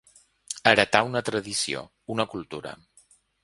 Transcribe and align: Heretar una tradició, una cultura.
Heretar 0.71 1.03
una 1.11 1.21
tradició, 1.29 1.85
una 2.17 2.29
cultura. 2.35 2.77